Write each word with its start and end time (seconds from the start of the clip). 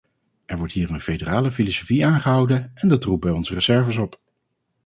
Er 0.45 0.57
wordt 0.57 0.73
hier 0.73 0.89
een 0.91 1.01
federale 1.01 1.51
filosofie 1.51 2.05
aangehouden 2.05 2.71
en 2.75 2.87
dat 2.87 3.03
roept 3.03 3.21
bij 3.21 3.31
ons 3.31 3.51
reserves 3.51 3.97
op. 3.97 4.19